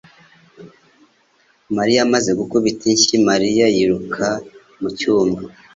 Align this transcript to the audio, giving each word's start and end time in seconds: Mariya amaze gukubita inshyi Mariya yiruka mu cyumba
Mariya 1.75 1.99
amaze 2.07 2.31
gukubita 2.39 2.83
inshyi 2.91 3.15
Mariya 3.27 3.65
yiruka 3.75 4.27
mu 4.79 4.89
cyumba 4.97 5.41